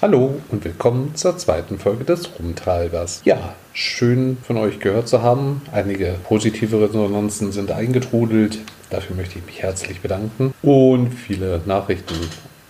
[0.00, 3.20] Hallo und willkommen zur zweiten Folge des Rumtreibers.
[3.24, 5.60] Ja, schön von euch gehört zu haben.
[5.72, 8.60] Einige positive Resonanzen sind eingetrudelt.
[8.90, 10.54] Dafür möchte ich mich herzlich bedanken.
[10.62, 12.14] Und viele Nachrichten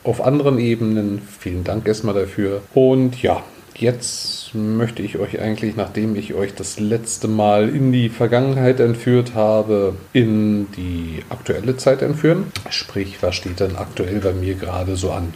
[0.04, 1.20] auf anderen Ebenen.
[1.38, 2.62] Vielen Dank erstmal dafür.
[2.72, 3.42] Und ja,
[3.76, 9.34] jetzt möchte ich euch eigentlich, nachdem ich euch das letzte Mal in die Vergangenheit entführt
[9.34, 12.44] habe, in die aktuelle Zeit entführen.
[12.70, 15.34] Sprich, was steht denn aktuell bei mir gerade so an?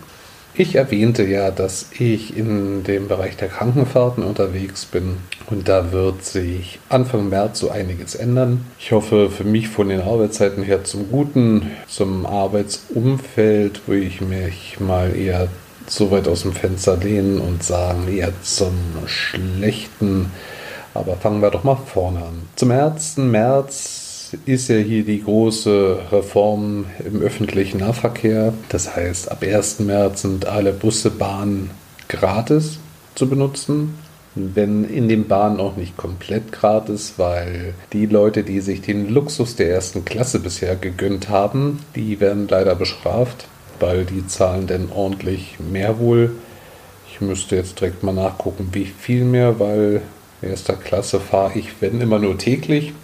[0.54, 5.16] Ich erwähnte ja, dass ich in dem Bereich der Krankenfahrten unterwegs bin
[5.48, 8.66] und da wird sich Anfang März so einiges ändern.
[8.78, 14.78] Ich hoffe für mich von den Arbeitszeiten her zum Guten, zum Arbeitsumfeld, wo ich mich
[14.78, 15.48] mal eher
[15.86, 18.74] so weit aus dem Fenster lehnen und sagen, eher zum
[19.06, 20.30] Schlechten.
[20.92, 22.42] Aber fangen wir doch mal vorne an.
[22.56, 23.16] Zum 1.
[23.16, 24.01] März
[24.46, 28.52] ist ja hier die große Reform im öffentlichen Nahverkehr.
[28.68, 29.80] Das heißt, ab 1.
[29.80, 31.70] März sind alle Busse, Bahnen
[32.08, 32.78] gratis
[33.14, 33.94] zu benutzen.
[34.34, 39.56] Wenn in den Bahnen auch nicht komplett gratis, weil die Leute, die sich den Luxus
[39.56, 43.46] der ersten Klasse bisher gegönnt haben, die werden leider bestraft,
[43.78, 46.32] weil die zahlen dann ordentlich mehr wohl.
[47.10, 50.00] Ich müsste jetzt direkt mal nachgucken, wie viel mehr, weil
[50.40, 52.94] erster Klasse fahre ich, wenn immer nur täglich.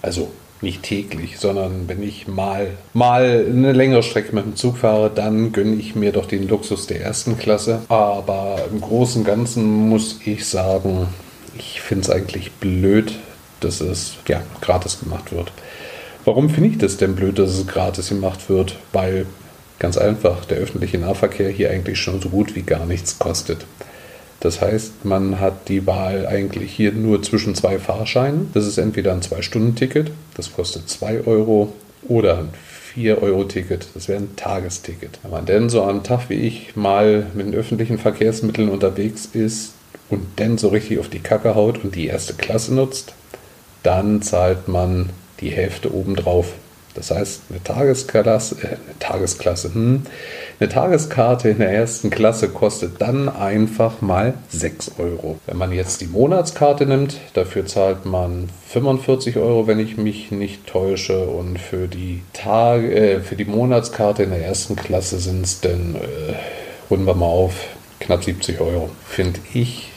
[0.00, 0.30] Also
[0.62, 5.52] nicht täglich, sondern wenn ich mal, mal eine längere Strecke mit dem Zug fahre, dann
[5.52, 7.82] gönne ich mir doch den Luxus der ersten Klasse.
[7.88, 11.08] Aber im Großen und Ganzen muss ich sagen,
[11.56, 13.12] ich finde es eigentlich blöd,
[13.60, 15.52] dass es ja, gratis gemacht wird.
[16.24, 18.76] Warum finde ich das denn blöd, dass es gratis gemacht wird?
[18.92, 19.26] Weil
[19.78, 23.64] ganz einfach der öffentliche Nahverkehr hier eigentlich schon so gut wie gar nichts kostet.
[24.40, 28.50] Das heißt, man hat die Wahl eigentlich hier nur zwischen zwei Fahrscheinen.
[28.54, 31.72] Das ist entweder ein 2-Stunden-Ticket, das kostet 2 Euro,
[32.06, 32.48] oder ein
[32.94, 35.18] 4-Euro-Ticket, das wäre ein Tagesticket.
[35.22, 39.72] Wenn man denn so am Tag wie ich mal mit den öffentlichen Verkehrsmitteln unterwegs ist
[40.10, 43.14] und dann so richtig auf die Kacke haut und die erste Klasse nutzt,
[43.82, 46.54] dann zahlt man die Hälfte obendrauf.
[46.98, 50.02] Das heißt, eine Tagesklasse, äh, eine Tagesklasse, hm,
[50.58, 55.38] eine Tageskarte in der ersten Klasse kostet dann einfach mal 6 Euro.
[55.46, 60.66] Wenn man jetzt die Monatskarte nimmt, dafür zahlt man 45 Euro, wenn ich mich nicht
[60.66, 61.20] täusche.
[61.20, 65.94] Und für die, Tage, äh, für die Monatskarte in der ersten Klasse sind es dann,
[65.94, 66.34] äh,
[66.90, 67.68] runden wir mal auf,
[68.00, 68.90] knapp 70 Euro.
[69.06, 69.92] Finde ich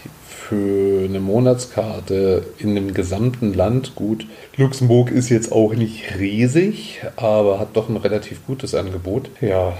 [0.52, 4.28] für eine Monatskarte in dem gesamten Land gut.
[4.58, 9.30] Luxemburg ist jetzt auch nicht riesig, aber hat doch ein relativ gutes Angebot.
[9.40, 9.78] Ja,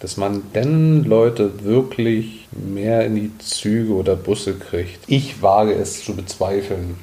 [0.00, 5.00] dass man denn Leute wirklich mehr in die Züge oder Busse kriegt.
[5.06, 6.96] Ich wage es zu bezweifeln.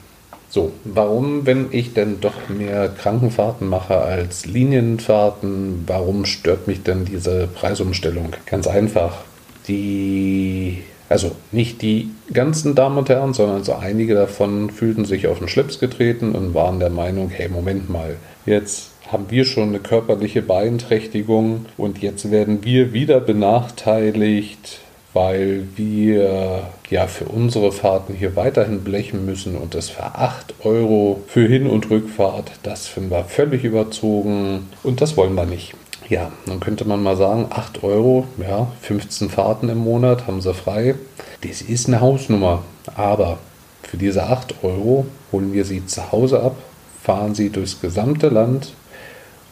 [0.49, 7.05] So, warum, wenn ich denn doch mehr Krankenfahrten mache als Linienfahrten, warum stört mich denn
[7.05, 8.33] diese Preisumstellung?
[8.47, 9.19] Ganz einfach.
[9.67, 15.39] Die, also nicht die ganzen Damen und Herren, sondern so einige davon fühlten sich auf
[15.39, 19.79] den Schlips getreten und waren der Meinung, hey, Moment mal, jetzt haben wir schon eine
[19.79, 24.79] körperliche Beeinträchtigung und jetzt werden wir wieder benachteiligt,
[25.13, 31.21] weil wir ja für unsere Fahrten hier weiterhin blechen müssen und das für 8 Euro
[31.27, 35.73] für Hin- und Rückfahrt, das finden wir völlig überzogen und das wollen wir nicht.
[36.09, 40.53] Ja, dann könnte man mal sagen, 8 Euro, ja, 15 Fahrten im Monat haben sie
[40.53, 40.95] frei.
[41.41, 42.63] Das ist eine Hausnummer,
[42.95, 43.39] aber
[43.83, 46.55] für diese 8 Euro holen wir sie zu Hause ab,
[47.03, 48.73] fahren sie durchs gesamte Land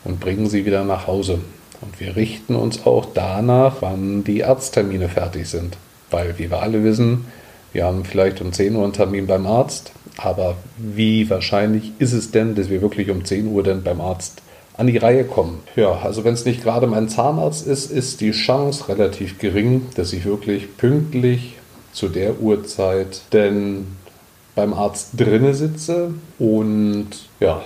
[0.06, 1.40] und bringen sie wieder nach Hause.
[1.82, 5.78] Und wir richten uns auch danach, wann die Arzttermine fertig sind.
[6.10, 7.26] Weil, wie wir alle wissen,
[7.74, 12.32] wir haben vielleicht um 10 Uhr einen Termin beim Arzt, aber wie wahrscheinlich ist es
[12.32, 14.42] denn, dass wir wirklich um 10 Uhr dann beim Arzt
[14.78, 15.60] an die Reihe kommen?
[15.76, 20.14] Ja, also wenn es nicht gerade mein Zahnarzt ist, ist die Chance relativ gering, dass
[20.14, 21.56] ich wirklich pünktlich
[21.94, 23.88] zu der Uhrzeit denn
[24.54, 27.08] beim Arzt drinne sitze und
[27.40, 27.62] ja,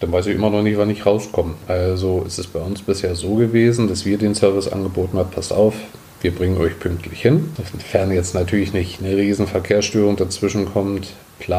[0.00, 1.54] dann weiß ich immer noch nicht, wann ich rauskomme.
[1.66, 5.52] Also ist es bei uns bisher so gewesen, dass wir den Service angeboten haben, passt
[5.52, 5.74] auf,
[6.20, 7.50] wir bringen euch pünktlich hin.
[7.72, 11.08] Sofern jetzt natürlich nicht eine riesen Verkehrsstörung dazwischen kommt,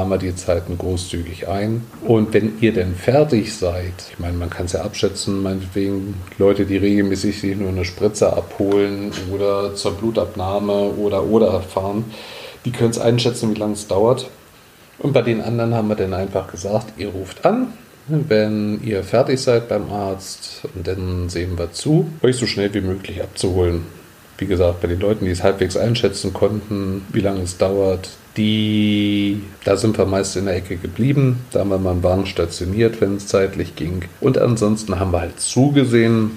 [0.09, 1.83] wir die Zeiten großzügig ein.
[2.05, 6.65] Und wenn ihr denn fertig seid, ich meine, man kann es ja abschätzen, meinetwegen Leute,
[6.65, 12.05] die regelmäßig sich nur eine Spritze abholen oder zur Blutabnahme oder oder fahren,
[12.65, 14.29] die können es einschätzen, wie lange es dauert.
[14.97, 17.73] Und bei den anderen haben wir dann einfach gesagt, ihr ruft an,
[18.07, 22.81] wenn ihr fertig seid beim Arzt und dann sehen wir zu, euch so schnell wie
[22.81, 23.83] möglich abzuholen.
[24.37, 29.41] Wie gesagt, bei den Leuten, die es halbwegs einschätzen konnten, wie lange es dauert, die,
[29.63, 31.45] da sind wir meist in der Ecke geblieben.
[31.51, 34.03] Da haben wir mal einen Wagen stationiert, wenn es zeitlich ging.
[34.21, 36.31] Und ansonsten haben wir halt zugesehen,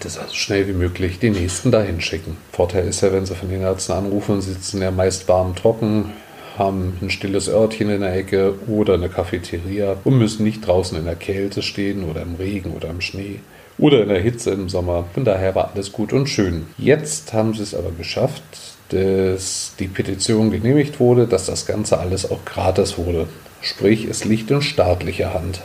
[0.00, 2.36] das also schnell wie möglich die nächsten dahin schicken.
[2.52, 6.12] Vorteil ist ja, wenn sie von den Ärzten anrufen, sitzen ja meist warm trocken,
[6.58, 11.04] haben ein stilles Örtchen in der Ecke oder eine Cafeteria und müssen nicht draußen in
[11.04, 13.40] der Kälte stehen oder im Regen oder im Schnee
[13.78, 15.04] oder in der Hitze im Sommer.
[15.14, 16.66] Von daher war alles gut und schön.
[16.78, 18.42] Jetzt haben sie es aber geschafft,
[18.90, 23.26] dass die Petition genehmigt wurde, dass das Ganze alles auch gratis wurde.
[23.60, 25.62] Sprich, es liegt in staatlicher Hand.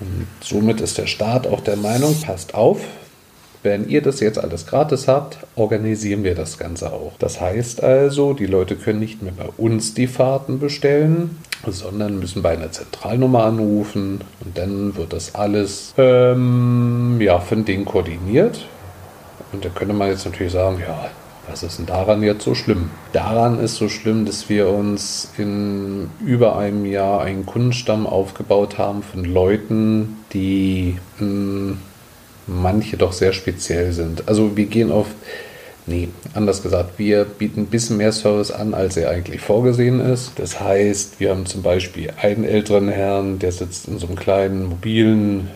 [0.00, 2.80] Und somit ist der Staat auch der Meinung, passt auf,
[3.64, 7.12] wenn ihr das jetzt alles gratis habt, organisieren wir das Ganze auch.
[7.18, 12.42] Das heißt also, die Leute können nicht mehr bei uns die Fahrten bestellen, sondern müssen
[12.42, 18.66] bei einer Zentralnummer anrufen und dann wird das alles ähm, ja, von denen koordiniert.
[19.52, 21.10] Und da könnte man jetzt natürlich sagen, ja,
[21.48, 22.90] was ist denn daran jetzt so schlimm?
[23.12, 29.02] Daran ist so schlimm, dass wir uns in über einem Jahr einen Kundenstamm aufgebaut haben
[29.02, 31.78] von Leuten, die mh, hm,
[32.46, 34.28] manche doch sehr speziell sind.
[34.28, 35.06] Also wir gehen auf,
[35.86, 40.32] nee, anders gesagt, wir bieten ein bisschen mehr Service an, als er eigentlich vorgesehen ist.
[40.36, 44.66] Das heißt, wir haben zum Beispiel einen älteren Herrn, der sitzt in so einem kleinen
[44.66, 45.48] mobilen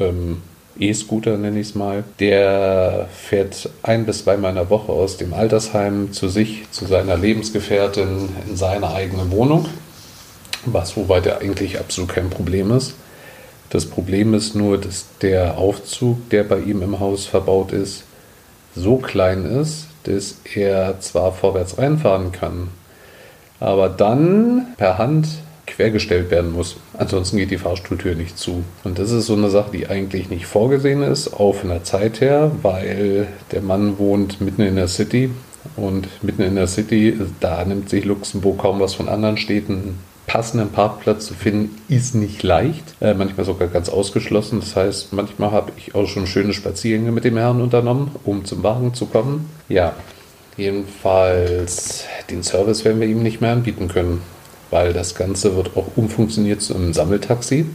[0.00, 0.42] ähm,
[0.78, 2.04] E-Scooter, nenne ich es mal.
[2.18, 7.16] Der fährt ein bis zweimal in der Woche aus dem Altersheim zu sich, zu seiner
[7.16, 9.66] Lebensgefährtin in seine eigene Wohnung,
[10.64, 12.94] was soweit ja eigentlich absolut kein Problem ist.
[13.70, 18.04] Das Problem ist nur, dass der Aufzug, der bei ihm im Haus verbaut ist,
[18.74, 22.68] so klein ist, dass er zwar vorwärts reinfahren kann,
[23.60, 25.28] aber dann per Hand
[25.76, 26.76] quergestellt werden muss.
[26.96, 28.64] Ansonsten geht die Fahrstuhltür nicht zu.
[28.84, 32.20] Und das ist so eine Sache, die eigentlich nicht vorgesehen ist, auch von der Zeit
[32.20, 35.30] her, weil der Mann wohnt mitten in der City
[35.76, 40.70] und mitten in der City, da nimmt sich Luxemburg kaum was von anderen Städten passenden
[40.70, 42.94] Parkplatz zu finden, ist nicht leicht.
[43.00, 44.60] Äh, manchmal sogar ganz ausgeschlossen.
[44.60, 48.62] Das heißt, manchmal habe ich auch schon schöne Spaziergänge mit dem Herrn unternommen, um zum
[48.62, 49.50] Wagen zu kommen.
[49.68, 49.94] Ja,
[50.56, 54.22] jedenfalls den Service werden wir ihm nicht mehr anbieten können,
[54.72, 57.66] weil das Ganze wird auch umfunktioniert zu einem Sammeltaxi,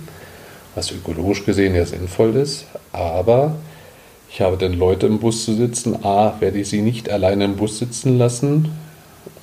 [0.75, 2.65] was ökologisch gesehen ja sinnvoll ist.
[2.91, 3.55] Aber
[4.29, 6.03] ich habe dann Leute im Bus zu sitzen.
[6.03, 8.71] A, werde ich sie nicht alleine im Bus sitzen lassen.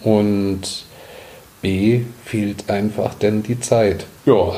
[0.02, 0.84] Und
[1.62, 4.04] B fehlt einfach denn die Zeit.
[4.26, 4.52] Ja,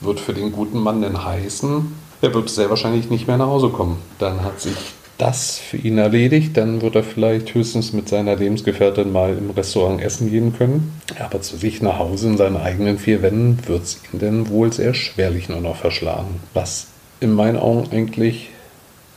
[0.00, 3.68] wird für den guten Mann denn heißen, er wird sehr wahrscheinlich nicht mehr nach Hause
[3.68, 3.98] kommen.
[4.18, 4.76] Dann hat sich
[5.20, 6.56] das für ihn erledigt.
[6.56, 11.00] Dann wird er vielleicht höchstens mit seiner Lebensgefährtin mal im Restaurant essen gehen können.
[11.18, 14.72] Aber zu sich nach Hause in seinen eigenen vier Wänden wird es ihn denn wohl
[14.72, 16.40] sehr schwerlich nur noch verschlagen.
[16.54, 16.88] Was
[17.20, 18.50] in meinen Augen eigentlich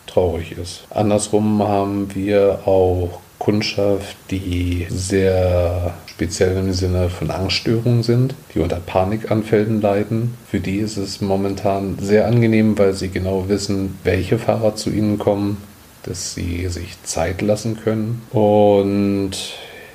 [0.08, 0.86] traurig ist.
[0.90, 8.78] Andersrum haben wir auch Kundschaft, die sehr speziell im Sinne von Angststörungen sind, die unter
[8.78, 10.36] Panikanfällen leiden.
[10.50, 15.18] Für die ist es momentan sehr angenehm, weil sie genau wissen, welche Fahrer zu ihnen
[15.18, 15.58] kommen,
[16.04, 18.22] dass sie sich Zeit lassen können.
[18.32, 19.32] Und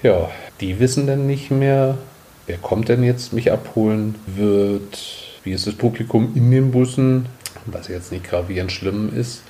[0.02, 0.28] ja,
[0.60, 1.99] die wissen dann nicht mehr,
[2.46, 4.99] wer kommt denn jetzt mich abholen, wird,
[5.44, 7.26] wie ist das Publikum in den Bussen,
[7.66, 9.43] was jetzt nicht gravierend schlimm ist.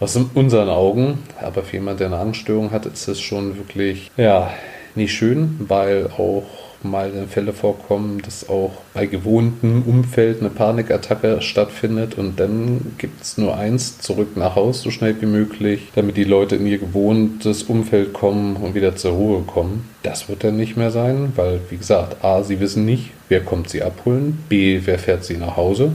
[0.00, 4.10] Was in unseren Augen, aber für jemanden, der eine Angststörung hat, ist es schon wirklich,
[4.16, 4.50] ja,
[4.96, 6.42] nicht schön, weil auch
[6.84, 13.38] mal Fälle vorkommen, dass auch bei gewohntem Umfeld eine Panikattacke stattfindet und dann gibt es
[13.38, 17.64] nur eins, zurück nach Haus so schnell wie möglich, damit die Leute in ihr gewohntes
[17.64, 19.88] Umfeld kommen und wieder zur Ruhe kommen.
[20.02, 23.70] Das wird dann nicht mehr sein, weil, wie gesagt, A, sie wissen nicht, wer kommt
[23.70, 25.92] sie abholen, B, wer fährt sie nach Hause.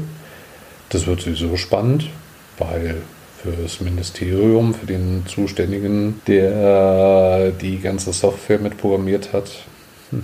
[0.89, 2.09] Das wird sowieso spannend,
[2.57, 2.95] weil
[3.41, 9.49] für das Ministerium, für den Zuständigen, der die ganze Software mitprogrammiert hat.
[10.11, 10.23] Hm.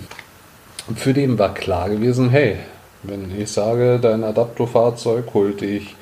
[0.94, 2.56] Für den war klar gewesen, hey,
[3.02, 5.96] wenn ich sage, dein Adaptofahrzeug holt dich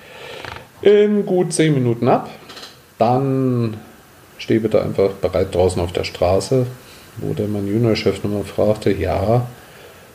[0.82, 2.28] in gut 10 Minuten ab,
[2.98, 3.78] dann
[4.36, 6.66] steh bitte einfach bereit draußen auf der Straße,
[7.16, 9.46] wo der mein Juniorchef nochmal fragte, ja,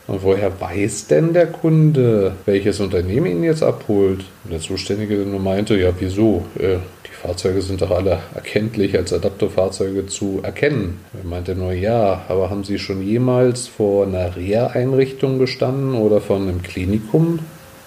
[0.10, 4.26] und woher weiß denn der Kunde, welches Unternehmen ihn jetzt abholt?
[4.44, 6.46] Und der Zuständige nur meinte, ja, wieso?
[6.58, 11.00] Äh, die Fahrzeuge sind doch alle erkenntlich als Adapterfahrzeuge zu erkennen.
[11.14, 16.38] Er meinte nur, ja, aber haben Sie schon jemals vor einer Reha-Einrichtung gestanden oder vor
[16.38, 17.40] einem Klinikum?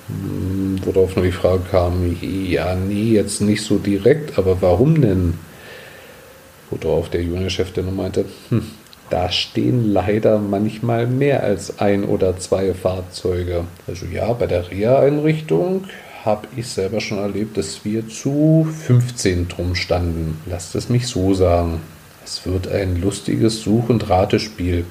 [0.07, 5.35] Hm, worauf nur die Frage kam, ja, nee, jetzt nicht so direkt, aber warum denn?
[6.71, 8.63] Worauf der Juniorchef dann meinte, hm,
[9.13, 13.65] da stehen leider manchmal mehr als ein oder zwei Fahrzeuge.
[13.87, 15.85] Also ja, bei der Reha-Einrichtung
[16.25, 20.41] habe ich selber schon erlebt, dass wir zu 15 drum standen.
[20.47, 21.83] Lasst es mich so sagen.
[22.25, 24.87] Es wird ein lustiges Such- und Ratespiel.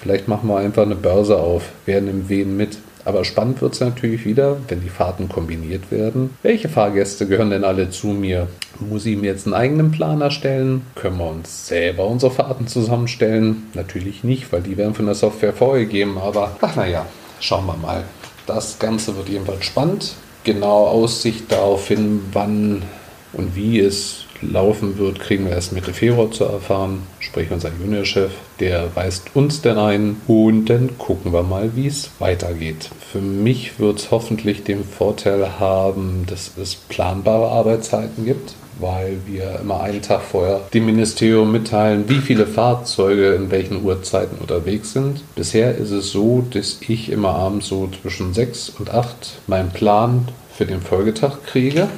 [0.00, 1.70] Vielleicht machen wir einfach eine Börse auf.
[1.86, 2.78] Wer nimmt wen mit?
[3.04, 6.30] Aber spannend wird es natürlich wieder, wenn die Fahrten kombiniert werden.
[6.42, 8.48] Welche Fahrgäste gehören denn alle zu mir?
[8.80, 10.82] Muss ich mir jetzt einen eigenen Plan erstellen?
[10.94, 13.68] Können wir uns selber unsere Fahrten zusammenstellen?
[13.74, 16.18] Natürlich nicht, weil die werden von der Software vorgegeben.
[16.18, 17.06] Aber ach naja,
[17.40, 18.04] schauen wir mal.
[18.46, 20.14] Das Ganze wird jedenfalls spannend.
[20.44, 22.82] Genau Aussicht darauf hin, wann
[23.32, 27.02] und wie es laufen wird, kriegen wir erst Mitte Februar zu erfahren.
[27.18, 32.10] Sprich, unser Juniorchef, der weist uns dann ein und dann gucken wir mal, wie es
[32.18, 32.90] weitergeht.
[33.12, 39.60] Für mich wird es hoffentlich den Vorteil haben, dass es planbare Arbeitszeiten gibt, weil wir
[39.60, 45.22] immer einen Tag vorher dem Ministerium mitteilen, wie viele Fahrzeuge in welchen Uhrzeiten unterwegs sind.
[45.34, 50.28] Bisher ist es so, dass ich immer abends so zwischen 6 und 8 meinen Plan
[50.52, 51.88] für den Folgetag kriege.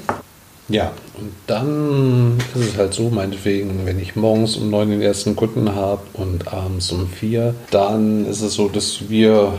[0.68, 5.36] Ja, und dann ist es halt so, meinetwegen, wenn ich morgens um neun den ersten
[5.36, 9.52] Kunden habe und abends um vier, dann ist es so, dass wir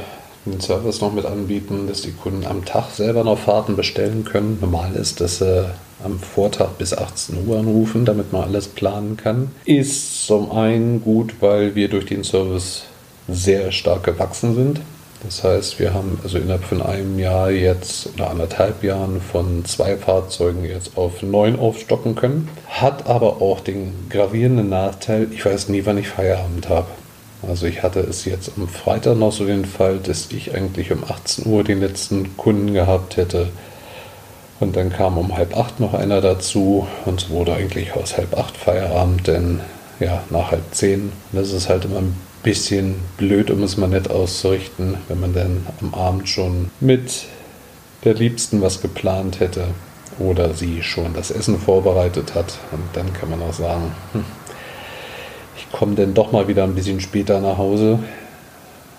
[0.46, 4.58] den Service noch mit anbieten, dass die Kunden am Tag selber noch Fahrten bestellen können.
[4.62, 5.70] Normal ist, dass sie
[6.04, 9.52] am Vortag bis 18 Uhr anrufen, damit man alles planen kann.
[9.66, 12.84] Ist zum einen gut, weil wir durch den Service
[13.28, 14.80] sehr stark gewachsen sind.
[15.24, 19.98] Das heißt, wir haben also innerhalb von einem Jahr jetzt oder anderthalb Jahren von zwei
[19.98, 22.50] Fahrzeugen jetzt auf neun aufstocken können.
[22.68, 26.88] Hat aber auch den gravierenden Nachteil, ich weiß nie, wann ich Feierabend habe.
[27.48, 31.04] Also ich hatte es jetzt am Freitag noch so den Fall, dass ich eigentlich um
[31.04, 33.50] 18 Uhr den letzten Kunden gehabt hätte.
[34.60, 38.38] Und dann kam um halb acht noch einer dazu und es wurde eigentlich aus halb
[38.38, 39.62] acht Feierabend, denn
[40.00, 41.12] ja, nach halb zehn.
[41.32, 42.16] Das ist halt immer ein
[42.48, 47.26] bisschen blöd, um es mal nett auszurichten, wenn man dann am Abend schon mit
[48.06, 49.68] der Liebsten was geplant hätte
[50.18, 52.58] oder sie schon das Essen vorbereitet hat.
[52.72, 54.24] Und dann kann man auch sagen, hm,
[55.58, 58.00] ich komme dann doch mal wieder ein bisschen später nach Hause.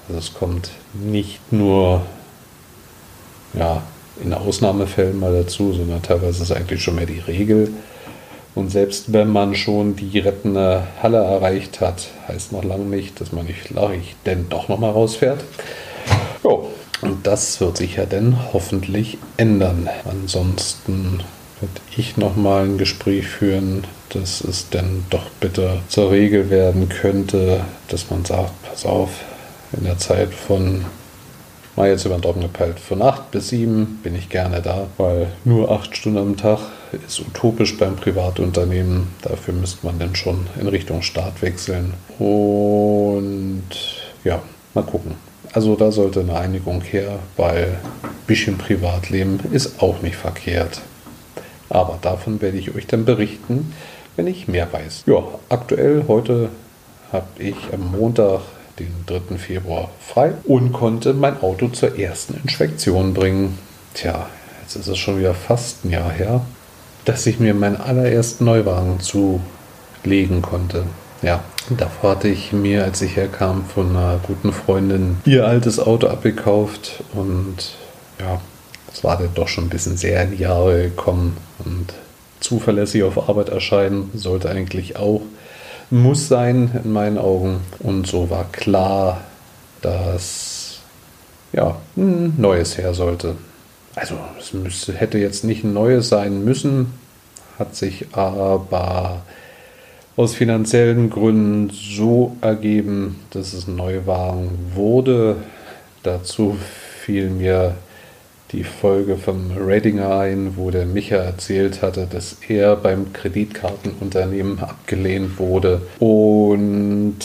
[0.08, 2.02] Also es kommt nicht nur
[3.54, 3.82] ja,
[4.22, 7.72] in Ausnahmefällen mal dazu, sondern teilweise ist es eigentlich schon mehr die Regel.
[8.58, 13.30] Und selbst wenn man schon die rettende Halle erreicht hat, heißt noch lange nicht, dass
[13.30, 15.44] man nicht ich denn doch nochmal rausfährt.
[16.42, 16.66] Jo.
[17.00, 19.88] Und das wird sich ja dann hoffentlich ändern.
[20.10, 21.22] Ansonsten
[21.60, 27.60] werde ich nochmal ein Gespräch führen, dass es dann doch bitte zur Regel werden könnte,
[27.86, 29.10] dass man sagt, pass auf,
[29.70, 30.84] in der Zeit von
[31.76, 35.28] mal jetzt über den Daumen gepeilt, von 8 bis 7 bin ich gerne da, weil
[35.44, 36.58] nur 8 Stunden am Tag
[36.92, 39.08] ist utopisch beim Privatunternehmen.
[39.22, 41.94] Dafür müsste man dann schon in Richtung Staat wechseln.
[42.18, 43.62] Und
[44.24, 44.42] ja,
[44.74, 45.14] mal gucken.
[45.52, 50.80] Also da sollte eine Einigung her, weil ein bisschen Privatleben ist auch nicht verkehrt.
[51.70, 53.72] Aber davon werde ich euch dann berichten,
[54.16, 55.04] wenn ich mehr weiß.
[55.06, 56.50] Ja, aktuell heute
[57.12, 58.40] habe ich am Montag,
[58.78, 59.36] den 3.
[59.38, 63.58] Februar, frei und konnte mein Auto zur ersten Inspektion bringen.
[63.94, 64.26] Tja,
[64.62, 66.42] jetzt ist es schon wieder fast ein Jahr her
[67.08, 70.84] dass ich mir meinen allerersten Neuwagen zulegen konnte.
[71.22, 76.08] Ja, davor hatte ich mir, als ich herkam, von einer guten Freundin ihr altes Auto
[76.08, 77.56] abgekauft und
[78.20, 78.42] ja,
[78.92, 81.94] es war dann doch schon ein bisschen sehr in die Jahre gekommen und
[82.40, 85.22] zuverlässig auf Arbeit erscheinen sollte eigentlich auch,
[85.90, 87.60] muss sein in meinen Augen.
[87.78, 89.22] Und so war klar,
[89.80, 90.80] dass
[91.52, 93.36] ja, ein neues her sollte.
[93.98, 96.92] Also es müsste, hätte jetzt nicht ein neues sein müssen,
[97.58, 99.22] hat sich aber
[100.14, 105.38] aus finanziellen Gründen so ergeben, dass es ein Neuwagen wurde.
[106.04, 106.56] Dazu
[107.00, 107.74] fiel mir
[108.52, 115.40] die Folge vom Ratinger ein, wo der Micha erzählt hatte, dass er beim Kreditkartenunternehmen abgelehnt
[115.40, 117.18] wurde und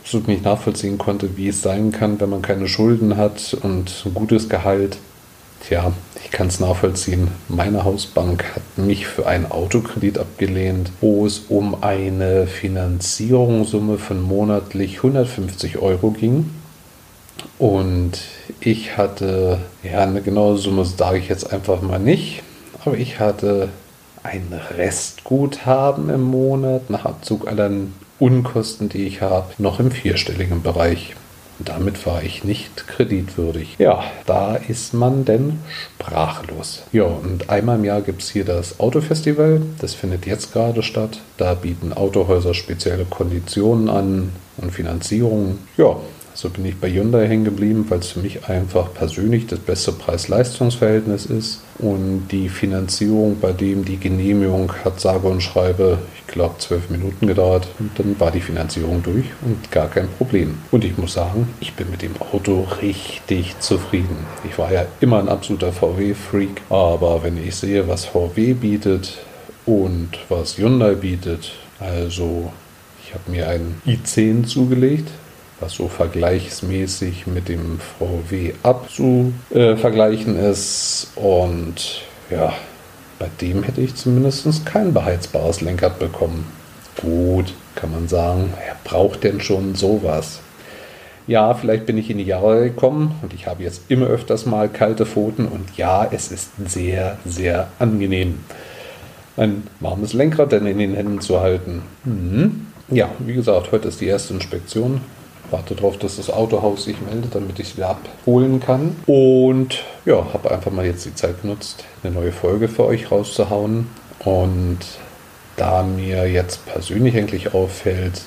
[0.00, 4.14] absolut nicht nachvollziehen konnte, wie es sein kann, wenn man keine Schulden hat und ein
[4.14, 4.96] gutes Gehalt,
[5.66, 5.92] Tja,
[6.24, 7.28] ich kann es nachvollziehen.
[7.48, 14.98] Meine Hausbank hat mich für einen Autokredit abgelehnt, wo es um eine Finanzierungssumme von monatlich
[14.98, 16.50] 150 Euro ging.
[17.58, 18.20] Und
[18.60, 22.42] ich hatte, ja, eine genaue Summe sage ich jetzt einfach mal nicht,
[22.84, 23.68] aber ich hatte
[24.22, 27.70] ein Restguthaben im Monat nach Abzug aller
[28.18, 31.14] Unkosten, die ich habe, noch im vierstelligen Bereich.
[31.58, 33.76] Damit war ich nicht kreditwürdig.
[33.78, 36.82] Ja, da ist man denn sprachlos.
[36.92, 39.62] Ja, und einmal im Jahr gibt es hier das Autofestival.
[39.80, 41.20] Das findet jetzt gerade statt.
[41.36, 45.58] Da bieten Autohäuser spezielle Konditionen an und Finanzierungen.
[45.76, 45.96] Ja,
[46.40, 49.90] So bin ich bei Hyundai hängen geblieben, weil es für mich einfach persönlich das beste
[49.90, 51.62] Preis-Leistungs-Verhältnis ist.
[51.80, 57.26] Und die Finanzierung, bei dem die Genehmigung hat sage und schreibe, ich glaube, zwölf Minuten
[57.26, 57.66] gedauert.
[57.80, 60.58] Und dann war die Finanzierung durch und gar kein Problem.
[60.70, 64.18] Und ich muss sagen, ich bin mit dem Auto richtig zufrieden.
[64.48, 69.18] Ich war ja immer ein absoluter VW-Freak, aber wenn ich sehe, was VW bietet
[69.66, 72.52] und was Hyundai bietet, also
[73.04, 75.10] ich habe mir einen i10 zugelegt,
[75.60, 78.52] was so vergleichsmäßig mit dem VW
[78.88, 81.08] zu äh, ist.
[81.16, 82.52] Und ja,
[83.18, 86.46] bei dem hätte ich zumindest kein beheizbares Lenkrad bekommen.
[87.00, 90.40] Gut, kann man sagen, wer braucht denn schon sowas?
[91.26, 94.68] Ja, vielleicht bin ich in die Jahre gekommen und ich habe jetzt immer öfters mal
[94.68, 98.40] kalte Pfoten und ja, es ist sehr, sehr angenehm,
[99.36, 101.82] ein warmes Lenkrad dann in den Händen zu halten.
[102.04, 102.66] Mhm.
[102.88, 105.02] Ja, wie gesagt, heute ist die erste Inspektion.
[105.50, 108.96] Warte darauf, dass das Autohaus sich meldet, damit ich es wieder abholen kann.
[109.06, 113.88] Und ja, habe einfach mal jetzt die Zeit genutzt, eine neue Folge für euch rauszuhauen.
[114.20, 114.78] Und
[115.56, 118.20] da mir jetzt persönlich eigentlich auffällt,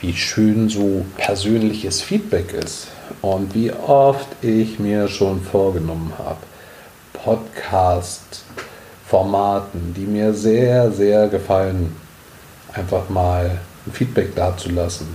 [0.00, 2.88] wie schön so persönliches Feedback ist
[3.20, 6.38] und wie oft ich mir schon vorgenommen habe,
[7.12, 11.94] Podcast-Formaten, die mir sehr, sehr gefallen,
[12.72, 15.14] einfach mal ein Feedback dazulassen,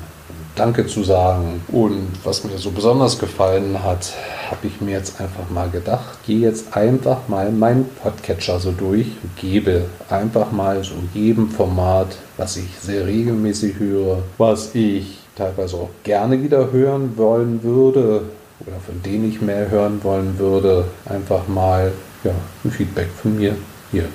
[0.57, 1.61] Danke zu sagen.
[1.67, 4.13] Und was mir so besonders gefallen hat,
[4.49, 9.05] habe ich mir jetzt einfach mal gedacht, gehe jetzt einfach mal meinen Podcatcher so durch
[9.21, 15.77] und gebe einfach mal so jedem Format, was ich sehr regelmäßig höre, was ich teilweise
[15.77, 18.23] auch gerne wieder hören wollen würde
[18.59, 21.91] oder von denen ich mehr hören wollen würde, einfach mal
[22.23, 22.31] ja,
[22.65, 23.55] ein Feedback von mir
[23.91, 24.05] hier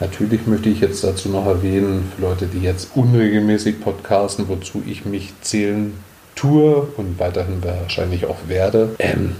[0.00, 5.04] Natürlich möchte ich jetzt dazu noch erwähnen, für Leute, die jetzt unregelmäßig podcasten, wozu ich
[5.04, 5.92] mich zählen
[6.36, 8.94] tue und weiterhin wahrscheinlich auch werde.
[9.00, 9.36] Ähm,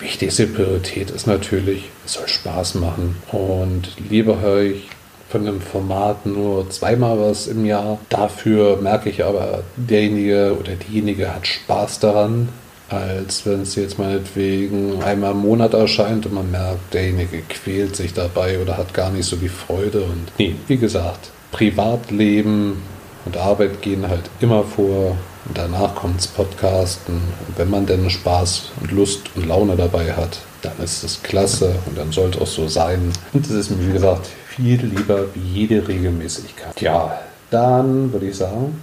[0.00, 3.16] wichtigste Priorität ist natürlich, es soll Spaß machen.
[3.30, 4.88] Und lieber höre ich
[5.28, 7.98] von einem Format nur zweimal was im Jahr.
[8.08, 12.48] Dafür merke ich aber, derjenige oder diejenige hat Spaß daran
[12.88, 18.12] als wenn es jetzt meinetwegen einmal im Monat erscheint und man merkt, derjenige quält sich
[18.12, 20.02] dabei oder hat gar nicht so die Freude.
[20.02, 22.82] Und nee, wie gesagt, Privatleben
[23.24, 25.16] und Arbeit gehen halt immer vor.
[25.46, 27.14] Und danach kommt das Podcasten.
[27.46, 31.74] Und wenn man denn Spaß und Lust und Laune dabei hat, dann ist es klasse
[31.86, 33.12] und dann sollte es auch so sein.
[33.32, 36.80] Und es ist mir, wie gesagt, viel lieber wie jede Regelmäßigkeit.
[36.80, 37.18] Ja,
[37.50, 38.80] dann würde ich sagen,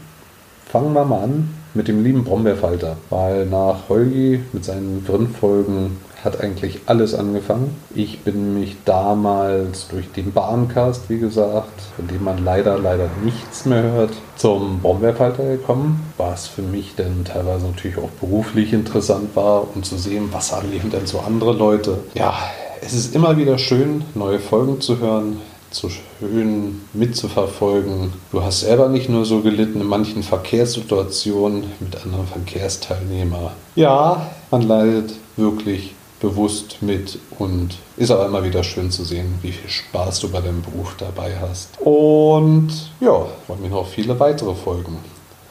[0.71, 6.39] fangen wir mal an mit dem lieben Brombeerfalter, weil nach Holgi mit seinen Grindfolgen hat
[6.39, 7.75] eigentlich alles angefangen.
[7.95, 13.65] Ich bin mich damals durch den Bahncast, wie gesagt, von dem man leider, leider nichts
[13.65, 19.67] mehr hört, zum Brombeerfalter gekommen, was für mich dann teilweise natürlich auch beruflich interessant war,
[19.75, 21.97] um zu sehen, was erleben denn so andere Leute.
[22.13, 22.35] Ja,
[22.81, 25.37] es ist immer wieder schön, neue Folgen zu hören,
[25.73, 28.13] so schön mitzuverfolgen.
[28.31, 33.51] Du hast selber nicht nur so gelitten in manchen Verkehrssituationen mit anderen Verkehrsteilnehmern.
[33.75, 39.51] Ja, man leidet wirklich bewusst mit und ist auch immer wieder schön zu sehen, wie
[39.51, 41.69] viel Spaß du bei deinem Beruf dabei hast.
[41.81, 44.97] Und ja, wollen wir noch viele weitere Folgen.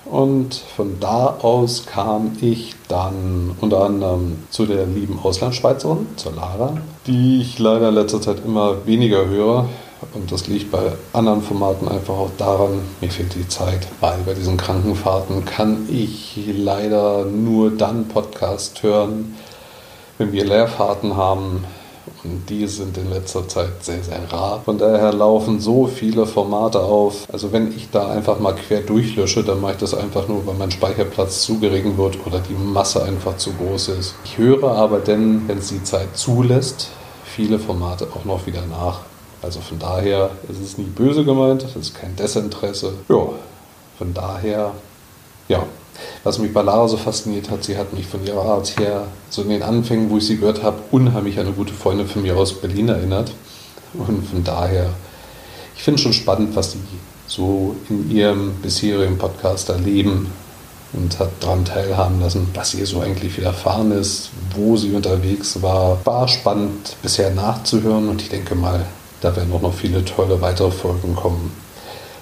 [0.04, 6.78] Und von da aus kam ich dann unter anderem zu der lieben Auslandsschweizerin, zur Lara,
[7.06, 9.68] die ich leider in letzter Zeit immer weniger höre.
[10.14, 14.34] Und das liegt bei anderen Formaten einfach auch daran, mir fehlt die Zeit, weil bei
[14.34, 19.36] diesen Krankenfahrten kann ich leider nur dann Podcast hören,
[20.18, 21.64] wenn wir Leerfahrten haben.
[22.24, 24.62] Und die sind in letzter Zeit sehr, sehr rar.
[24.64, 27.26] Von daher laufen so viele Formate auf.
[27.32, 30.54] Also wenn ich da einfach mal quer durchlösche, dann mache ich das einfach nur, weil
[30.54, 34.14] mein Speicherplatz zu gering wird oder die Masse einfach zu groß ist.
[34.24, 36.88] Ich höre aber denn, wenn es die Zeit zulässt,
[37.24, 39.00] viele Formate auch noch wieder nach.
[39.42, 42.92] Also von daher ist es nie böse gemeint, es ist kein Desinteresse.
[43.08, 43.28] Ja,
[43.98, 44.72] von daher,
[45.48, 45.64] ja.
[46.24, 49.42] Was mich bei Lara so fasziniert hat, sie hat mich von ihrer Art her, so
[49.42, 52.36] in den Anfängen, wo ich sie gehört habe, unheimlich an eine gute Freundin von mir
[52.36, 53.32] aus Berlin erinnert.
[53.94, 54.90] Und von daher,
[55.76, 56.78] ich finde es schon spannend, was sie
[57.26, 60.30] so in ihrem bisherigen Podcast erleben
[60.92, 65.98] und hat daran teilhaben lassen, was ihr so eigentlich widerfahren ist, wo sie unterwegs war.
[66.04, 68.84] War spannend bisher nachzuhören und ich denke mal,
[69.20, 71.52] da werden auch noch viele tolle weitere Folgen kommen.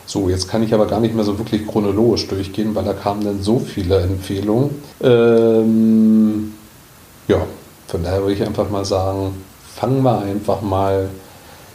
[0.06, 3.24] So, jetzt kann ich aber gar nicht mehr so wirklich chronologisch durchgehen, weil da kamen
[3.24, 4.70] dann so viele Empfehlungen.
[5.02, 6.54] Ähm,
[7.28, 7.46] ja,
[7.87, 9.34] von daher würde ich einfach mal sagen,
[9.76, 11.11] fangen wir einfach mal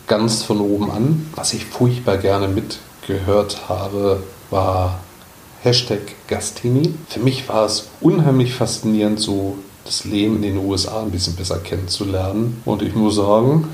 [0.08, 1.28] ganz von oben an.
[1.36, 5.00] Was ich furchtbar gerne mitgehört habe, war
[5.62, 6.94] Hashtag Gastini.
[7.08, 11.60] Für mich war es unheimlich faszinierend, so das Leben in den USA ein bisschen besser
[11.60, 12.62] kennenzulernen.
[12.66, 13.68] Und ich muss sagen,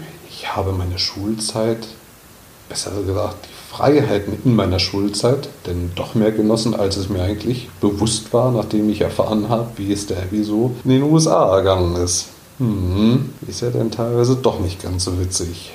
[0.50, 1.86] ich habe meine Schulzeit,
[2.70, 7.70] besser gesagt die Freiheiten in meiner Schulzeit, denn doch mehr genossen, als es mir eigentlich
[7.80, 12.30] bewusst war, nachdem ich erfahren habe, wie es der wieso in den USA ergangen ist.
[12.58, 15.72] Hm, ist ja dann teilweise doch nicht ganz so witzig.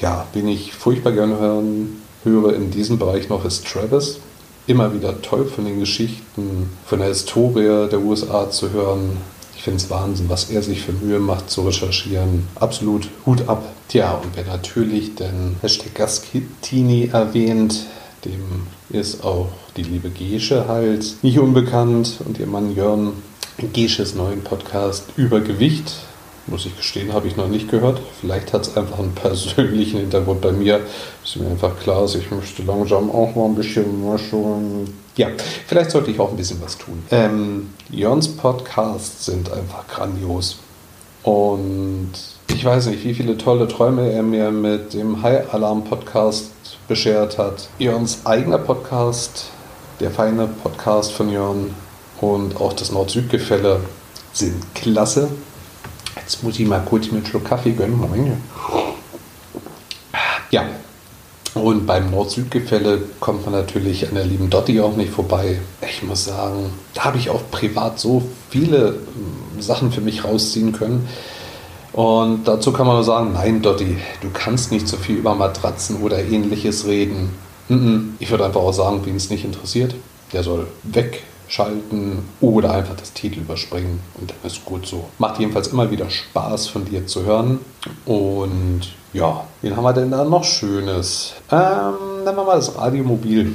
[0.00, 4.20] Ja, wen ich furchtbar gerne hören, höre in diesem Bereich noch ist Travis.
[4.66, 9.18] Immer wieder toll von den Geschichten, von der Historie der USA zu hören,
[9.66, 12.46] finde es Wahnsinn, was er sich für Mühe macht zu recherchieren.
[12.54, 13.64] Absolut Hut ab.
[13.88, 17.86] Tja, und wer natürlich den Hashtag Gaskini erwähnt,
[18.24, 23.14] dem ist auch die liebe Gesche halt nicht unbekannt und ihr Mann Jörn.
[23.72, 25.94] Gesches neuen Podcast über Gewicht
[26.46, 28.00] muss ich gestehen, habe ich noch nicht gehört.
[28.20, 30.78] Vielleicht hat es einfach einen persönlichen Hintergrund bei mir.
[31.24, 34.86] Ist mir einfach klar, dass ich möchte langsam auch mal ein bisschen mal schon.
[35.16, 35.28] Ja,
[35.66, 37.02] vielleicht sollte ich auch ein bisschen was tun.
[37.10, 40.58] Ähm, Jörns Podcasts sind einfach grandios.
[41.22, 42.12] Und
[42.48, 46.50] ich weiß nicht, wie viele tolle Träume er mir mit dem High Alarm Podcast
[46.86, 47.68] beschert hat.
[47.78, 49.46] Jörns eigener Podcast,
[50.00, 51.74] der feine Podcast von Jörn
[52.20, 53.80] und auch das Nord-Süd-Gefälle
[54.34, 55.28] sind klasse.
[56.16, 57.98] Jetzt muss ich mal kurz mit Schluck Kaffee gönnen.
[57.98, 58.36] Moment.
[60.50, 60.66] Ja,
[61.56, 65.58] und beim Nord-Süd-Gefälle kommt man natürlich an der lieben Dotti auch nicht vorbei.
[65.88, 70.72] Ich muss sagen, da habe ich auch privat so viele hm, Sachen für mich rausziehen
[70.72, 71.08] können.
[71.92, 76.02] Und dazu kann man nur sagen, nein, Dotti, du kannst nicht so viel über Matratzen
[76.02, 77.30] oder ähnliches reden.
[78.18, 79.94] Ich würde einfach auch sagen, wen es nicht interessiert,
[80.32, 85.08] der soll weg schalten oder einfach das Titel überspringen und dann ist gut so.
[85.18, 87.60] Macht jedenfalls immer wieder Spaß von dir zu hören.
[88.04, 88.82] Und
[89.16, 91.32] ja, wen haben wir denn da noch Schönes?
[91.50, 93.54] Ähm, nennen wir mal das Radiomobil.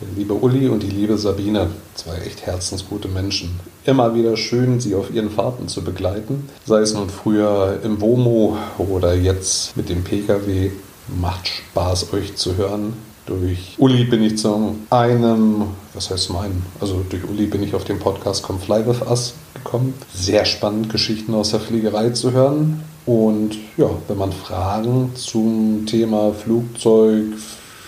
[0.00, 3.58] Der liebe Uli und die liebe Sabine, zwei echt herzensgute Menschen.
[3.86, 6.48] Immer wieder schön, sie auf ihren Fahrten zu begleiten.
[6.66, 10.72] Sei es nun früher im WOMO oder jetzt mit dem Pkw.
[11.20, 12.92] Macht Spaß, euch zu hören.
[13.26, 17.84] Durch Uli bin ich zu einem, was heißt meinen, also durch Uli bin ich auf
[17.84, 19.94] den Podcast Come Fly With Us gekommen.
[20.12, 22.82] Sehr spannend, Geschichten aus der Fliegerei zu hören.
[23.04, 27.24] Und ja, wenn man Fragen zum Thema Flugzeug,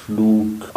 [0.04, 0.70] Flug,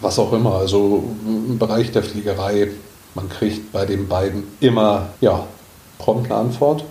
[0.00, 2.68] was auch immer, also im Bereich der Fliegerei,
[3.14, 5.44] man kriegt bei den beiden immer, ja,
[5.98, 6.84] prompt eine Antwort,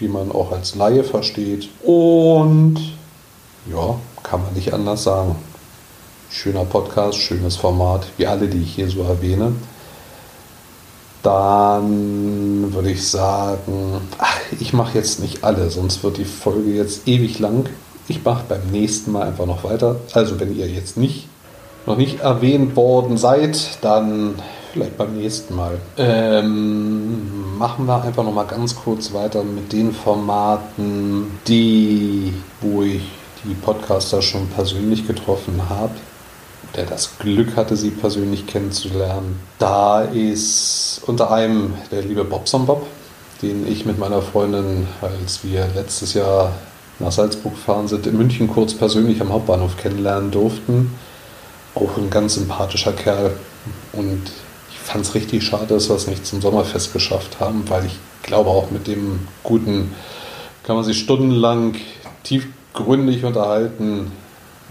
[0.00, 1.70] die man auch als Laie versteht.
[1.82, 2.78] Und
[3.70, 5.36] ja, kann man nicht anders sagen.
[6.30, 9.52] Schöner Podcast, schönes Format, wie alle, die ich hier so erwähne.
[11.24, 17.08] Dann würde ich sagen, ach, ich mache jetzt nicht alle, sonst wird die Folge jetzt
[17.08, 17.70] ewig lang.
[18.08, 19.96] Ich mache beim nächsten Mal einfach noch weiter.
[20.12, 21.26] Also wenn ihr jetzt nicht
[21.86, 24.34] noch nicht erwähnt worden seid, dann
[24.72, 25.78] vielleicht beim nächsten Mal.
[25.96, 33.02] Ähm, machen wir einfach noch mal ganz kurz weiter mit den Formaten, die, wo ich
[33.44, 35.94] die Podcaster schon persönlich getroffen habe
[36.76, 39.40] der das Glück hatte, sie persönlich kennenzulernen.
[39.58, 42.86] Da ist unter einem der liebe Bobson Bob,
[43.42, 46.52] den ich mit meiner Freundin, als wir letztes Jahr
[46.98, 50.94] nach Salzburg gefahren sind, in München kurz persönlich am Hauptbahnhof kennenlernen durften.
[51.74, 53.32] Auch ein ganz sympathischer Kerl.
[53.92, 54.22] Und
[54.70, 57.98] ich fand es richtig schade, dass wir es nicht zum Sommerfest geschafft haben, weil ich
[58.22, 59.92] glaube, auch mit dem Guten
[60.62, 61.74] kann man sich stundenlang
[62.22, 64.12] tiefgründig unterhalten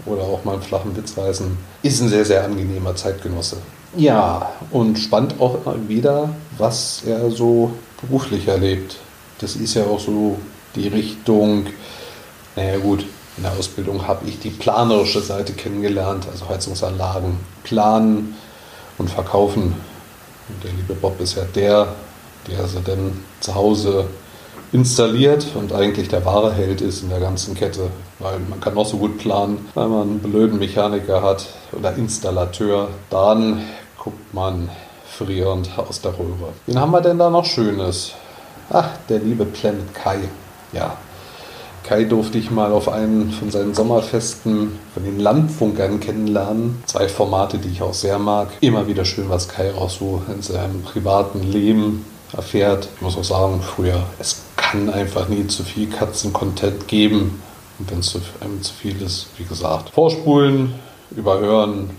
[0.06, 1.56] oder auch mal einen flachen Witz reißen.
[1.84, 3.58] Ist ein sehr, sehr angenehmer Zeitgenosse.
[3.94, 8.96] Ja, und spannend auch wieder, was er so beruflich erlebt.
[9.38, 10.38] Das ist ja auch so
[10.74, 11.66] die Richtung,
[12.56, 13.04] naja gut,
[13.36, 18.34] in der Ausbildung habe ich die planerische Seite kennengelernt, also Heizungsanlagen planen
[18.96, 19.74] und verkaufen.
[20.48, 21.88] Und der liebe Bob ist ja der,
[22.48, 24.06] der sie dann zu Hause
[24.74, 27.90] installiert und eigentlich der wahre Held ist in der ganzen Kette.
[28.18, 32.88] Weil man kann noch so gut planen, weil man einen blöden Mechaniker hat oder Installateur.
[33.08, 33.62] Dann
[33.96, 34.68] guckt man
[35.06, 36.52] frierend aus der Röhre.
[36.66, 38.12] Wen haben wir denn da noch Schönes?
[38.68, 40.18] Ach, der liebe Planet Kai.
[40.72, 40.96] Ja,
[41.84, 46.82] Kai durfte ich mal auf einen von seinen Sommerfesten von den Landfunkern kennenlernen.
[46.86, 48.48] Zwei Formate, die ich auch sehr mag.
[48.60, 52.88] Immer wieder schön, was Kai auch so in seinem privaten Leben erfährt.
[52.96, 54.42] Ich muss auch sagen, früher, es
[54.74, 57.40] kann einfach nie zu viel Katzen-Content geben.
[57.78, 60.74] Und wenn es zu, einem zu viel ist, wie gesagt, vorspulen,
[61.10, 61.90] überhören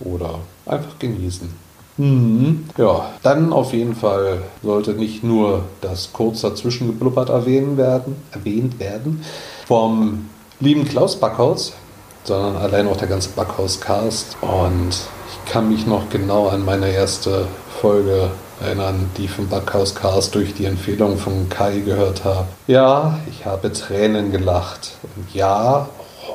[0.00, 1.48] oder einfach genießen.
[1.96, 2.64] Mhm.
[2.76, 8.80] Ja, dann auf jeden Fall sollte nicht nur das kurz dazwischen geblubbert erwähnt werden, erwähnt
[8.80, 9.22] werden
[9.66, 10.28] vom
[10.58, 11.74] lieben Klaus Backhaus,
[12.24, 14.36] sondern allein auch der ganze Backhaus-Cast.
[14.40, 17.46] Und Ich kann mich noch genau an meine erste
[17.80, 18.30] Folge
[18.60, 22.46] erinnern, die vom Backhaus Cars durch die Empfehlung von Kai gehört habe.
[22.66, 24.92] Ja, ich habe Tränen gelacht.
[25.16, 25.88] Und ja,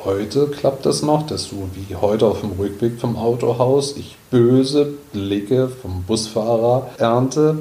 [0.04, 4.86] heute klappt es noch, dass du wie heute auf dem Rückweg vom Autohaus ich böse
[5.12, 7.58] Blicke vom Busfahrer ernte,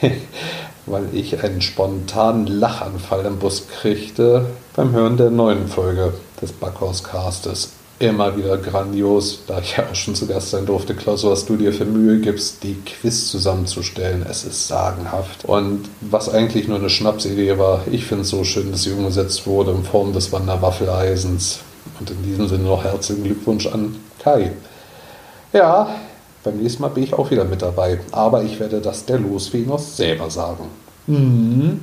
[0.86, 7.72] weil ich einen spontanen Lachanfall im Bus kriegte beim Hören der neuen Folge des Backhauscastes
[8.00, 10.94] immer wieder grandios, da ich ja auch schon zu Gast sein durfte.
[10.94, 14.24] Klaus, was du dir für Mühe gibst, die Quiz zusammenzustellen.
[14.28, 15.44] Es ist sagenhaft.
[15.44, 19.46] Und was eigentlich nur eine Schnapsidee war, ich finde es so schön, dass sie umgesetzt
[19.46, 21.60] wurde in Form des Wanderwaffeleisens.
[21.98, 24.52] Und in diesem Sinne noch herzlichen Glückwunsch an Kai.
[25.52, 25.94] Ja,
[26.42, 28.00] beim nächsten Mal bin ich auch wieder mit dabei.
[28.12, 30.64] Aber ich werde das der Losfee noch selber sagen.
[31.06, 31.82] Mhm.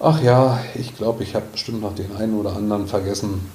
[0.00, 3.50] Ach ja, ich glaube, ich habe bestimmt noch den einen oder anderen vergessen.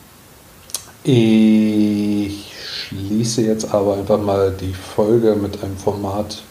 [1.03, 2.51] Ich
[2.89, 6.41] schließe jetzt aber einfach mal die Folge mit einem Format,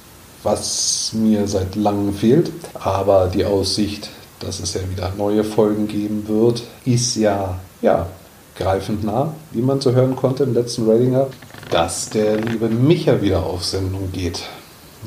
[0.42, 2.50] was mir seit langem fehlt.
[2.74, 4.08] Aber die Aussicht,
[4.40, 8.06] dass es ja wieder neue Folgen geben wird, ist ja, ja
[8.56, 11.26] greifend nah, wie man zu hören konnte im letzten Ratinger,
[11.70, 14.40] dass der liebe Micha wieder auf Sendung geht.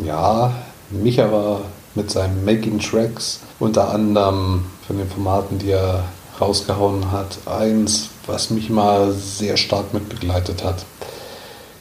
[0.05, 0.53] Ja,
[0.91, 1.61] Micha war
[1.95, 6.03] mit seinen Making Tracks unter anderem von den Formaten, die er
[6.39, 10.85] rausgehauen hat, eins, was mich mal sehr stark mitbegleitet hat.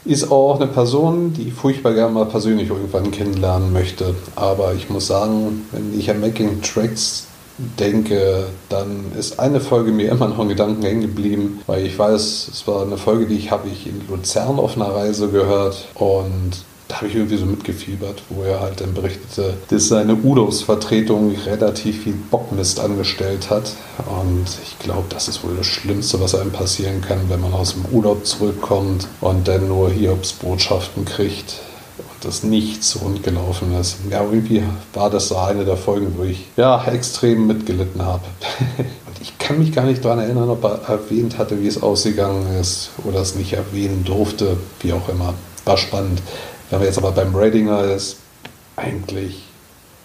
[0.05, 4.15] Ist auch eine Person, die ich furchtbar gerne mal persönlich irgendwann kennenlernen möchte.
[4.35, 7.27] Aber ich muss sagen, wenn ich an Making Tracks
[7.79, 12.49] denke, dann ist eine Folge mir immer noch in Gedanken hängen geblieben, weil ich weiß,
[12.51, 16.65] es war eine Folge, die ich habe ich in Luzern auf einer Reise gehört und
[16.91, 22.03] da habe ich irgendwie so mitgefiebert, wo er halt dann berichtete, dass seine Udos-Vertretung relativ
[22.03, 23.75] viel Bockmist angestellt hat.
[24.07, 27.75] Und ich glaube, das ist wohl das Schlimmste, was einem passieren kann, wenn man aus
[27.75, 31.61] dem Urlaub zurückkommt und dann nur Hiobs-Botschaften kriegt
[31.99, 33.99] und das nichts rund gelaufen ist.
[34.11, 38.25] Ja, irgendwie war das so eine der Folgen, wo ich ja extrem mitgelitten habe.
[38.79, 42.59] und ich kann mich gar nicht daran erinnern, ob er erwähnt hatte, wie es ausgegangen
[42.61, 45.35] ist oder es nicht erwähnen durfte, wie auch immer.
[45.65, 46.21] War spannend.
[46.71, 48.19] Wenn man jetzt aber beim Ratinger ist,
[48.77, 49.43] eigentlich,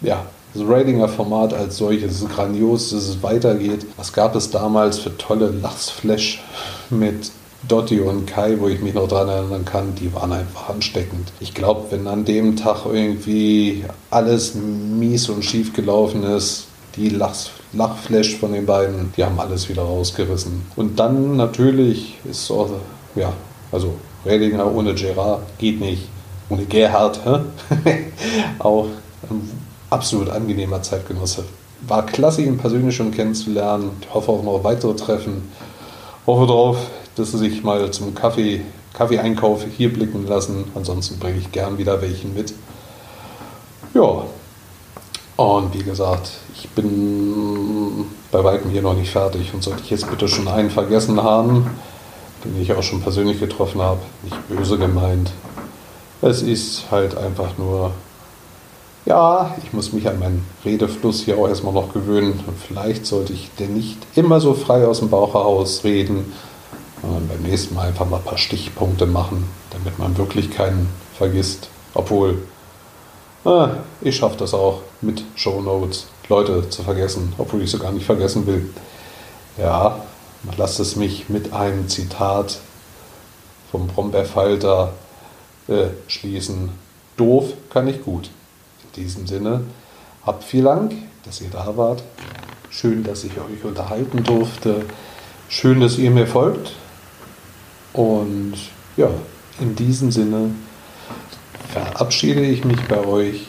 [0.02, 3.86] ja, das Ratinger-Format als solches ist grandios, dass es weitergeht.
[3.98, 6.44] Was gab es damals für tolle Lachsflash
[6.90, 7.32] mit
[7.68, 11.32] Dotti und Kai, wo ich mich noch daran erinnern kann, die waren einfach ansteckend.
[11.40, 17.52] Ich glaube, wenn an dem Tag irgendwie alles mies und schief gelaufen ist, die Lachs
[17.74, 20.62] Lachflash von den beiden, die haben alles wieder rausgerissen.
[20.76, 22.80] Und dann natürlich ist so,
[23.16, 23.34] ja,
[23.72, 26.08] also Redinger ohne Gerard geht nicht
[26.50, 27.20] ohne Gerhard,
[28.60, 28.88] auch
[29.30, 29.50] ein
[29.90, 31.46] absolut angenehmer Zeitgenosse.
[31.88, 33.92] War klasse, ihn persönlich schon kennenzulernen.
[34.02, 35.50] Ich hoffe auf noch weitere Treffen.
[36.26, 36.78] Hoffe darauf,
[37.16, 38.62] dass sie sich mal zum Kaffee,
[38.94, 40.66] Kaffeeeinkauf hier blicken lassen.
[40.74, 42.54] Ansonsten bringe ich gern wieder welchen mit.
[43.94, 44.24] Ja,
[45.38, 49.54] und wie gesagt, ich bin bei weitem hier noch nicht fertig.
[49.54, 51.70] Und sollte ich jetzt bitte schon einen vergessen haben,
[52.44, 55.32] den ich auch schon persönlich getroffen habe, nicht böse gemeint,
[56.22, 57.92] es ist halt einfach nur,
[59.06, 62.44] ja, ich muss mich an meinen Redefluss hier auch erstmal noch gewöhnen.
[62.48, 66.34] Und vielleicht sollte ich denn nicht immer so frei aus dem Bauch heraus reden,
[67.02, 71.70] sondern beim nächsten Mal einfach mal ein paar Stichpunkte machen, damit man wirklich keinen vergisst.
[71.94, 72.42] Obwohl,
[73.46, 73.68] äh,
[74.02, 78.06] ich schaffe das auch mit Show Notes, Leute zu vergessen, obwohl ich sie gar nicht
[78.06, 78.70] vergessen will.
[79.58, 80.00] Ja,
[80.58, 82.60] lasst es mich mit einem Zitat
[83.72, 84.94] vom Brombeerfalter
[85.68, 86.70] äh, schließen.
[87.18, 88.30] Doof kann ich gut.
[88.84, 89.62] In diesem Sinne,
[90.26, 92.04] habt vielen Dank, dass ihr da wart.
[92.70, 94.86] Schön, dass ich euch unterhalten durfte.
[95.48, 96.74] Schön, dass ihr mir folgt.
[97.94, 98.56] Und
[98.98, 99.10] ja,
[99.60, 100.52] in diesem Sinne
[101.70, 103.48] verabschiede ich mich bei euch,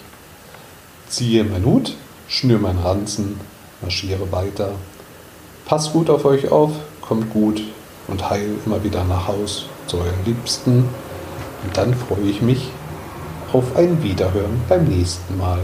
[1.09, 1.97] ziehe meinen Hut,
[2.29, 3.41] schnür meinen Ranzen,
[3.81, 4.73] marschiere weiter.
[5.65, 7.63] Passt gut auf euch auf, kommt gut
[8.09, 10.89] und heil immer wieder nach Haus zu euren Liebsten.
[11.65, 12.71] Und dann freue ich mich
[13.53, 15.61] auf ein Wiederhören beim nächsten Mal.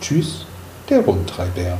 [0.00, 0.46] Tschüss,
[0.90, 1.78] der Rumtreiber.